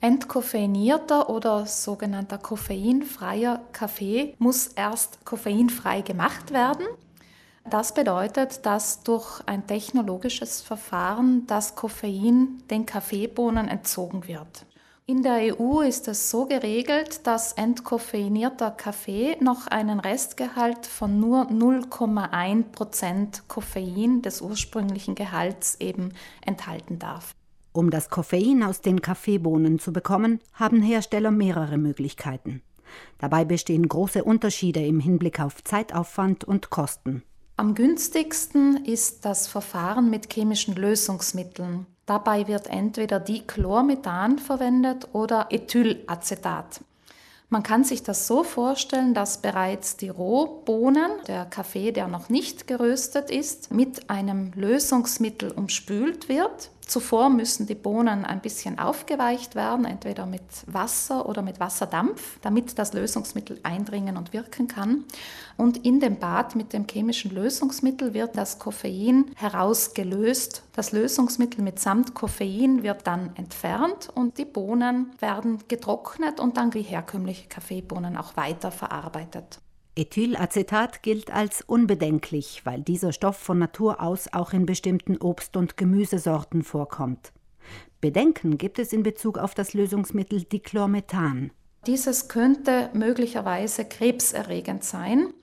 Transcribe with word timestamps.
Entkoffeinierter 0.00 1.28
oder 1.28 1.66
sogenannter 1.66 2.38
koffeinfreier 2.38 3.60
Kaffee 3.72 4.36
muss 4.38 4.68
erst 4.68 5.24
koffeinfrei 5.24 6.02
gemacht 6.02 6.52
werden. 6.52 6.86
Das 7.68 7.92
bedeutet, 7.92 8.64
dass 8.64 9.02
durch 9.02 9.40
ein 9.46 9.66
technologisches 9.66 10.60
Verfahren 10.60 11.48
das 11.48 11.74
Koffein 11.74 12.62
den 12.70 12.86
Kaffeebohnen 12.86 13.66
entzogen 13.66 14.28
wird. 14.28 14.66
In 15.04 15.22
der 15.22 15.58
EU 15.58 15.80
ist 15.80 16.06
es 16.06 16.30
so 16.30 16.46
geregelt, 16.46 17.26
dass 17.26 17.54
entkoffeinierter 17.54 18.70
Kaffee 18.70 19.36
noch 19.40 19.66
einen 19.66 19.98
Restgehalt 19.98 20.86
von 20.86 21.18
nur 21.18 21.48
0,1 21.50 22.70
Prozent 22.70 23.48
Koffein 23.48 24.22
des 24.22 24.42
ursprünglichen 24.42 25.16
Gehalts 25.16 25.76
eben 25.80 26.12
enthalten 26.44 26.98
darf. 27.00 27.34
Um 27.72 27.90
das 27.90 28.10
Koffein 28.10 28.62
aus 28.62 28.80
den 28.80 29.02
Kaffeebohnen 29.02 29.78
zu 29.78 29.92
bekommen, 29.92 30.40
haben 30.52 30.82
Hersteller 30.82 31.30
mehrere 31.30 31.78
Möglichkeiten. 31.78 32.62
Dabei 33.18 33.44
bestehen 33.44 33.88
große 33.88 34.24
Unterschiede 34.24 34.84
im 34.84 35.00
Hinblick 35.00 35.40
auf 35.40 35.62
Zeitaufwand 35.62 36.44
und 36.44 36.70
Kosten. 36.70 37.22
Am 37.56 37.74
günstigsten 37.74 38.84
ist 38.84 39.24
das 39.24 39.48
Verfahren 39.48 40.10
mit 40.10 40.32
chemischen 40.32 40.76
Lösungsmitteln. 40.76 41.86
Dabei 42.06 42.46
wird 42.46 42.68
entweder 42.68 43.20
Dichlormethan 43.20 44.38
verwendet 44.38 45.08
oder 45.12 45.48
Ethylacetat. 45.50 46.80
Man 47.50 47.62
kann 47.62 47.82
sich 47.82 48.02
das 48.02 48.26
so 48.26 48.44
vorstellen, 48.44 49.14
dass 49.14 49.42
bereits 49.42 49.96
die 49.96 50.10
Rohbohnen, 50.10 51.10
der 51.26 51.46
Kaffee, 51.46 51.92
der 51.92 52.06
noch 52.06 52.28
nicht 52.28 52.66
geröstet 52.66 53.30
ist, 53.30 53.72
mit 53.72 54.08
einem 54.10 54.52
Lösungsmittel 54.54 55.50
umspült 55.50 56.28
wird. 56.28 56.70
Zuvor 56.88 57.28
müssen 57.28 57.66
die 57.66 57.74
Bohnen 57.74 58.24
ein 58.24 58.40
bisschen 58.40 58.78
aufgeweicht 58.78 59.54
werden, 59.54 59.84
entweder 59.84 60.24
mit 60.24 60.42
Wasser 60.66 61.28
oder 61.28 61.42
mit 61.42 61.60
Wasserdampf, 61.60 62.38
damit 62.40 62.78
das 62.78 62.94
Lösungsmittel 62.94 63.60
eindringen 63.62 64.16
und 64.16 64.32
wirken 64.32 64.68
kann. 64.68 65.04
Und 65.58 65.84
in 65.84 66.00
dem 66.00 66.18
Bad 66.18 66.56
mit 66.56 66.72
dem 66.72 66.86
chemischen 66.88 67.30
Lösungsmittel 67.30 68.14
wird 68.14 68.38
das 68.38 68.58
Koffein 68.58 69.26
herausgelöst. 69.36 70.62
Das 70.72 70.92
Lösungsmittel 70.92 71.62
mitsamt 71.62 72.14
Koffein 72.14 72.82
wird 72.82 73.06
dann 73.06 73.36
entfernt 73.36 74.08
und 74.14 74.38
die 74.38 74.46
Bohnen 74.46 75.12
werden 75.18 75.58
getrocknet 75.68 76.40
und 76.40 76.56
dann 76.56 76.72
wie 76.72 76.82
herkömmliche 76.82 77.48
Kaffeebohnen 77.48 78.16
auch 78.16 78.34
weiter 78.38 78.70
verarbeitet. 78.70 79.60
Ethylacetat 79.98 81.02
gilt 81.02 81.32
als 81.32 81.60
unbedenklich, 81.60 82.62
weil 82.64 82.82
dieser 82.82 83.12
Stoff 83.12 83.36
von 83.36 83.58
Natur 83.58 84.00
aus 84.00 84.32
auch 84.32 84.52
in 84.52 84.64
bestimmten 84.64 85.16
Obst- 85.16 85.56
und 85.56 85.76
Gemüsesorten 85.76 86.62
vorkommt. 86.62 87.32
Bedenken 88.00 88.58
gibt 88.58 88.78
es 88.78 88.92
in 88.92 89.02
Bezug 89.02 89.38
auf 89.38 89.54
das 89.54 89.74
Lösungsmittel 89.74 90.44
Dichlormethan. 90.44 91.50
Dieses 91.86 92.28
könnte 92.28 92.90
möglicherweise 92.92 93.84
krebserregend 93.84 94.84
sein. 94.84 95.34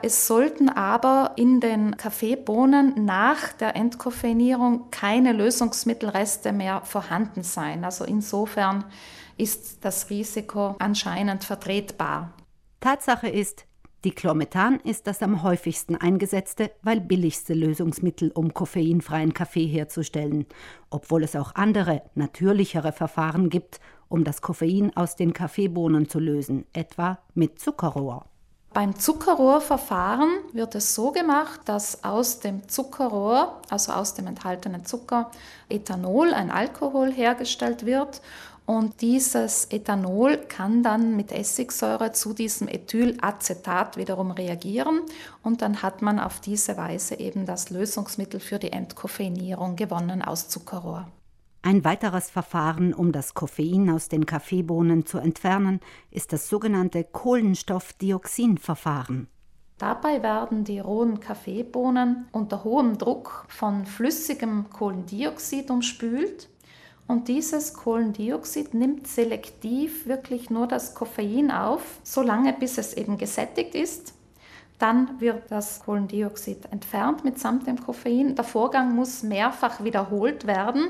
Es 0.00 0.28
sollten 0.28 0.68
aber 0.68 1.32
in 1.34 1.58
den 1.58 1.96
Kaffeebohnen 1.96 3.04
nach 3.04 3.52
der 3.52 3.74
Entkoffeinierung 3.74 4.90
keine 4.92 5.32
Lösungsmittelreste 5.32 6.52
mehr 6.52 6.82
vorhanden 6.82 7.42
sein. 7.42 7.84
Also 7.84 8.04
insofern 8.04 8.84
ist 9.36 9.84
das 9.84 10.08
Risiko 10.08 10.76
anscheinend 10.78 11.42
vertretbar. 11.42 12.32
Tatsache 12.78 13.28
ist, 13.28 13.66
Dichlormethan 14.04 14.80
ist 14.80 15.06
das 15.06 15.22
am 15.22 15.42
häufigsten 15.42 15.96
eingesetzte, 15.96 16.70
weil 16.82 17.00
billigste 17.00 17.54
Lösungsmittel, 17.54 18.30
um 18.34 18.52
koffeinfreien 18.52 19.32
Kaffee 19.32 19.66
herzustellen, 19.66 20.46
obwohl 20.90 21.22
es 21.22 21.34
auch 21.34 21.54
andere, 21.54 22.02
natürlichere 22.14 22.92
Verfahren 22.92 23.48
gibt, 23.48 23.80
um 24.08 24.22
das 24.22 24.42
Koffein 24.42 24.94
aus 24.94 25.16
den 25.16 25.32
Kaffeebohnen 25.32 26.08
zu 26.08 26.18
lösen, 26.18 26.66
etwa 26.74 27.18
mit 27.34 27.58
Zuckerrohr. 27.58 28.26
Beim 28.74 28.98
Zuckerrohrverfahren 28.98 30.30
wird 30.52 30.74
es 30.74 30.96
so 30.96 31.12
gemacht, 31.12 31.60
dass 31.66 32.02
aus 32.02 32.40
dem 32.40 32.68
Zuckerrohr, 32.68 33.62
also 33.70 33.92
aus 33.92 34.14
dem 34.14 34.26
enthaltenen 34.26 34.84
Zucker, 34.84 35.30
Ethanol, 35.68 36.34
ein 36.34 36.50
Alkohol 36.50 37.12
hergestellt 37.12 37.86
wird 37.86 38.20
und 38.66 39.02
dieses 39.02 39.66
Ethanol 39.66 40.38
kann 40.38 40.82
dann 40.82 41.16
mit 41.16 41.32
Essigsäure 41.32 42.12
zu 42.12 42.32
diesem 42.32 42.66
Ethylacetat 42.66 43.98
wiederum 43.98 44.30
reagieren 44.30 45.02
und 45.42 45.60
dann 45.60 45.82
hat 45.82 46.00
man 46.00 46.18
auf 46.18 46.40
diese 46.40 46.78
Weise 46.78 47.18
eben 47.18 47.44
das 47.44 47.68
Lösungsmittel 47.68 48.40
für 48.40 48.58
die 48.58 48.72
Entkoffeinierung 48.72 49.76
gewonnen 49.76 50.22
aus 50.22 50.48
Zuckerrohr. 50.48 51.06
Ein 51.60 51.84
weiteres 51.84 52.30
Verfahren, 52.30 52.94
um 52.94 53.12
das 53.12 53.34
Koffein 53.34 53.90
aus 53.90 54.08
den 54.08 54.24
Kaffeebohnen 54.26 55.06
zu 55.06 55.18
entfernen, 55.18 55.80
ist 56.10 56.32
das 56.32 56.48
sogenannte 56.48 57.04
Kohlenstoffdioxinverfahren. 57.04 59.28
Dabei 59.78 60.22
werden 60.22 60.64
die 60.64 60.78
rohen 60.78 61.20
Kaffeebohnen 61.20 62.28
unter 62.32 62.64
hohem 62.64 62.96
Druck 62.96 63.44
von 63.48 63.84
flüssigem 63.86 64.70
Kohlendioxid 64.70 65.70
umspült 65.70 66.48
und 67.06 67.28
dieses 67.28 67.74
Kohlendioxid 67.74 68.72
nimmt 68.72 69.06
selektiv 69.06 70.06
wirklich 70.06 70.48
nur 70.48 70.66
das 70.66 70.94
Koffein 70.94 71.50
auf, 71.50 72.00
solange 72.02 72.52
bis 72.54 72.78
es 72.78 72.94
eben 72.94 73.18
gesättigt 73.18 73.74
ist. 73.74 74.14
Dann 74.78 75.20
wird 75.20 75.50
das 75.50 75.80
Kohlendioxid 75.80 76.66
entfernt 76.72 77.24
mitsamt 77.24 77.66
dem 77.66 77.80
Koffein. 77.80 78.34
Der 78.34 78.44
Vorgang 78.44 78.94
muss 78.94 79.22
mehrfach 79.22 79.84
wiederholt 79.84 80.46
werden, 80.46 80.88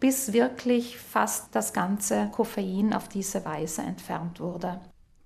bis 0.00 0.32
wirklich 0.32 0.98
fast 0.98 1.54
das 1.54 1.72
ganze 1.72 2.30
Koffein 2.32 2.92
auf 2.92 3.08
diese 3.08 3.44
Weise 3.44 3.82
entfernt 3.82 4.40
wurde. 4.40 4.80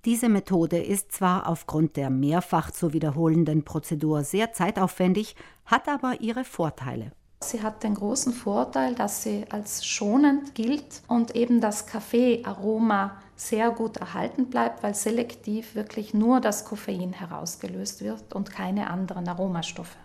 Diese 0.05 0.29
Methode 0.29 0.77
ist 0.77 1.11
zwar 1.11 1.47
aufgrund 1.47 1.97
der 1.97 2.09
mehrfach 2.09 2.71
zu 2.71 2.93
wiederholenden 2.93 3.63
Prozedur 3.63 4.23
sehr 4.23 4.53
zeitaufwendig, 4.53 5.35
hat 5.65 5.89
aber 5.89 6.21
ihre 6.21 6.43
Vorteile. 6.43 7.11
Sie 7.39 7.61
hat 7.61 7.83
den 7.83 7.93
großen 7.93 8.33
Vorteil, 8.33 8.95
dass 8.95 9.23
sie 9.23 9.45
als 9.49 9.85
schonend 9.85 10.55
gilt 10.55 11.01
und 11.07 11.35
eben 11.35 11.61
das 11.61 11.85
Kaffeearoma 11.85 13.21
sehr 13.35 13.69
gut 13.69 13.97
erhalten 13.97 14.47
bleibt, 14.47 14.81
weil 14.81 14.95
selektiv 14.95 15.75
wirklich 15.75 16.13
nur 16.13 16.41
das 16.41 16.65
Koffein 16.65 17.13
herausgelöst 17.13 18.01
wird 18.01 18.33
und 18.33 18.51
keine 18.51 18.89
anderen 18.89 19.27
Aromastoffe. 19.27 19.97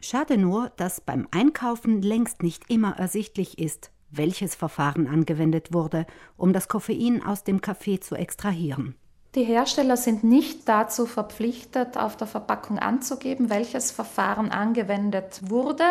Schade 0.00 0.38
nur, 0.38 0.70
dass 0.76 1.00
beim 1.00 1.28
Einkaufen 1.30 2.00
längst 2.00 2.42
nicht 2.42 2.70
immer 2.70 2.96
ersichtlich 2.98 3.58
ist, 3.58 3.90
welches 4.10 4.54
Verfahren 4.54 5.06
angewendet 5.06 5.74
wurde, 5.74 6.06
um 6.36 6.52
das 6.52 6.68
Koffein 6.68 7.22
aus 7.22 7.44
dem 7.44 7.60
Kaffee 7.60 8.00
zu 8.00 8.14
extrahieren. 8.14 8.94
Die 9.34 9.44
Hersteller 9.44 9.98
sind 9.98 10.24
nicht 10.24 10.66
dazu 10.68 11.04
verpflichtet, 11.04 11.98
auf 11.98 12.16
der 12.16 12.26
Verpackung 12.26 12.78
anzugeben, 12.78 13.50
welches 13.50 13.90
Verfahren 13.90 14.50
angewendet 14.50 15.40
wurde. 15.50 15.84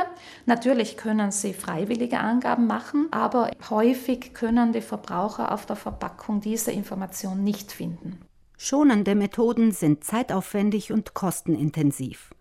Natürlich 0.47 0.97
können 0.97 1.31
sie 1.31 1.53
freiwillige 1.53 2.19
Angaben 2.19 2.65
machen, 2.65 3.07
aber 3.11 3.51
häufig 3.69 4.33
können 4.33 4.73
die 4.73 4.81
Verbraucher 4.81 5.51
auf 5.51 5.67
der 5.67 5.75
Verpackung 5.75 6.41
diese 6.41 6.71
Information 6.71 7.43
nicht 7.43 7.71
finden. 7.71 8.19
Schonende 8.57 9.13
Methoden 9.13 9.71
sind 9.71 10.03
zeitaufwendig 10.03 10.91
und 10.91 11.13
kostenintensiv. 11.13 12.31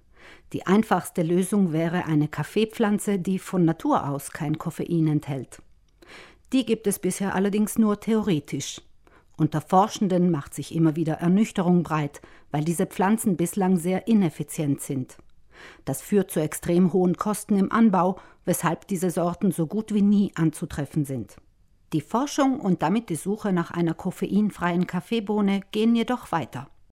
Die 0.54 0.66
einfachste 0.66 1.22
Lösung 1.22 1.72
wäre 1.72 2.06
eine 2.06 2.26
Kaffeepflanze, 2.26 3.18
die 3.18 3.38
von 3.38 3.66
Natur 3.66 4.08
aus 4.08 4.30
kein 4.30 4.56
Koffein 4.56 5.08
enthält. 5.08 5.60
Die 6.54 6.64
gibt 6.64 6.86
es 6.86 6.98
bisher 6.98 7.34
allerdings 7.34 7.76
nur 7.76 8.00
theoretisch. 8.00 8.80
Unter 9.36 9.60
Forschenden 9.60 10.30
macht 10.30 10.54
sich 10.54 10.74
immer 10.74 10.96
wieder 10.96 11.14
Ernüchterung 11.14 11.82
breit, 11.82 12.22
weil 12.50 12.64
diese 12.64 12.86
Pflanzen 12.86 13.36
bislang 13.36 13.76
sehr 13.76 14.08
ineffizient 14.08 14.80
sind. 14.80 15.18
Das 15.84 16.02
führt 16.02 16.30
zu 16.30 16.40
extrem 16.40 16.92
hohen 16.92 17.16
Kosten 17.16 17.58
im 17.58 17.70
Anbau, 17.70 18.18
weshalb 18.44 18.86
diese 18.86 19.10
Sorten 19.10 19.52
so 19.52 19.66
gut 19.66 19.92
wie 19.92 20.02
nie 20.02 20.32
anzutreffen 20.34 21.04
sind. 21.04 21.36
Die 21.92 22.00
Forschung 22.00 22.60
und 22.60 22.82
damit 22.82 23.10
die 23.10 23.16
Suche 23.16 23.52
nach 23.52 23.70
einer 23.70 23.94
koffeinfreien 23.94 24.86
Kaffeebohne 24.86 25.60
gehen 25.70 25.94
jedoch 25.94 26.32
weiter. 26.32 26.68